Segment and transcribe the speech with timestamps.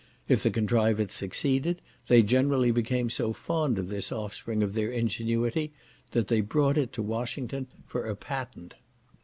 [0.27, 5.73] If the contrivance succeeded, they generally became so fond of this offspring of their ingenuity,
[6.09, 8.73] that they brought it to Washington for a patent.